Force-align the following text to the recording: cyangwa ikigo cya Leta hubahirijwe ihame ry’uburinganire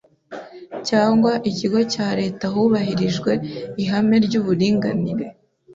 cyangwa 0.89 1.31
ikigo 1.49 1.79
cya 1.93 2.07
Leta 2.19 2.45
hubahirijwe 2.53 3.31
ihame 3.81 4.15
ry’uburinganire 4.25 5.25